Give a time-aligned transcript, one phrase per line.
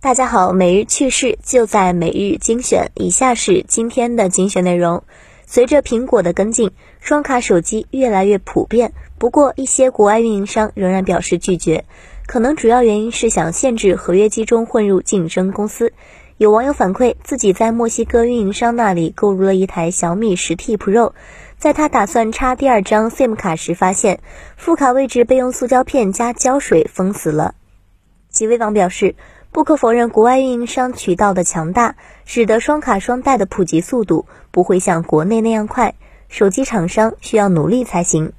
[0.00, 2.92] 大家好，每日趣事就在每日精选。
[2.94, 5.02] 以下是今天的精选内容。
[5.44, 8.92] 随着苹果的跟进，双卡手机越来越普遍。
[9.18, 11.84] 不过，一些国外运营商仍然表示拒绝，
[12.28, 15.92] 可能主要原因是想限制合约机中混入竞争公司。
[16.36, 21.12] 有网友反馈，自己在墨西哥运营商那里购入了一台小米十 T Pro，
[21.58, 24.20] 在他打算插第二张 SIM 卡时，发现
[24.56, 27.56] 副卡位置被用塑胶片加胶水封死了。
[28.30, 29.16] 极微网表示。
[29.50, 35.94] 不可否认，国外运营商渠道的强大，使得双卡双待的普及速度不会像国内那样快。
[36.28, 38.32] 手机厂商需要努力才行。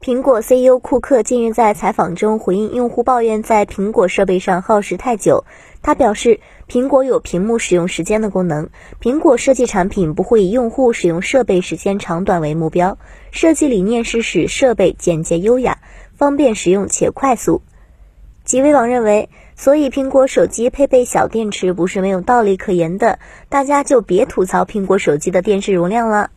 [0.00, 5.44] 苹果 CEO 库克近日在采访中回应用户抱怨在苹果设备上耗时太久，
[5.80, 8.68] 他表示，苹果有屏幕使用时间的功能，
[9.00, 12.98] 苹果设计产品不会以用户使用设备时间长短为目标，
[13.30, 15.78] 设计理念是使设备简洁优雅、
[16.16, 17.62] 方便使用且快速。
[18.54, 19.30] 极微网认为。
[19.56, 26.30] 所以，苹果手机配备小电池不是没有道理可言的，大家就别吐槽苹果手机的电池容量了。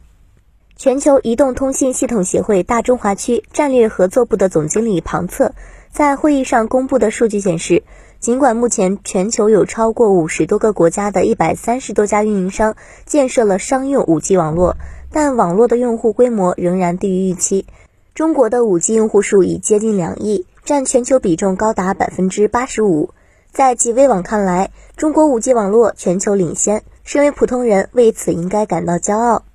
[0.75, 5.53] 全球移动通信系统协会大中华区战略合作部的总经理庞策
[5.91, 7.83] 在会议上公布的数据显示，
[8.19, 14.75] 尽管目前全球有超过五十多个国家的一百三十多家运营商建设了商用 5G 网络，
[15.11, 17.67] 但网络的用户规模仍然低于预期。
[18.15, 20.46] 中国的 5G 用户数已接近两亿。
[20.67, 23.11] 占全球比重高达百分之八十五，
[23.53, 29.45] 在极微网看来，中国五 G 网络全球领先，身为普通人为此应该感到骄傲。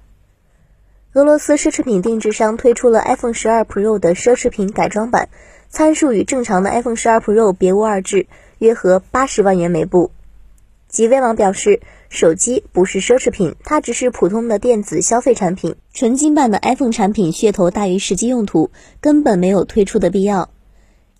[1.13, 5.29] 俄罗斯奢侈品定制商推出了 iPhone 十二 Pro 的奢侈品改装版，
[5.69, 10.13] 参数与正常的 iPhone 十二 Pro 别无二致，约合八十万元每部。
[10.89, 18.71] 极微网表示，手机不是奢侈品，它只是普通的电子消费产品，纯金版的 iPhone 产品噱头大于实际用途，
[19.03, 20.49] 根本没有推出的必要。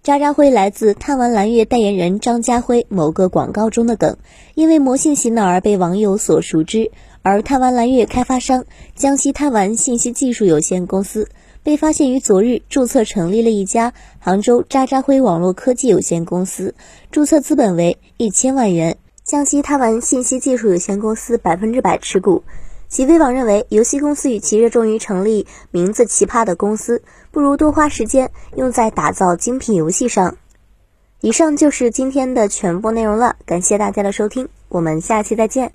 [0.03, 4.17] 渣渣辉来自贪玩蓝月代言人张家辉某个广告中的梗，
[4.57, 6.91] 因为魔性洗脑而被网友所熟知。
[7.23, 8.65] 而贪玩蓝月开发商
[8.97, 11.29] 江西贪玩信息技术有限公司
[11.63, 16.75] 被发现于昨日注册成立了一家杭州渣渣辉网络科技有限公司，
[17.13, 18.97] 注册资本为一千万元。
[19.23, 22.43] 江西贪玩信息技术有限公司百分之百持股。
[22.93, 30.37] 极微网认为，游戏公司与其热衷于成立名字奇葩的公司，不如多花时间用在打造精品游戏上。
[31.23, 35.71] 以上就是今天的全部内容了，感谢大家的收听，我们下期再见。